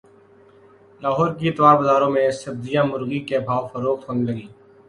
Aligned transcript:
لاہور 1.01 1.29
کے 1.37 1.45
اتوار 1.49 1.75
بازاروں 1.79 2.09
میں 2.15 2.25
سبزیاں 2.43 2.83
مرغی 2.91 3.19
کے 3.29 3.37
بھاو 3.47 3.67
فروخت 3.73 4.09
ہونے 4.09 4.23
لگیں 4.27 4.47